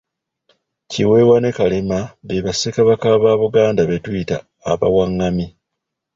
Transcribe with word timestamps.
Kiweewa 0.91 1.37
ne 1.39 1.51
Kalema 1.57 1.99
be 2.25 2.43
bassekabaka 2.45 3.07
ba 3.23 3.31
Buganda 3.41 3.81
be 3.89 3.95
tuyita 4.03 4.37
abawangami. 4.71 5.45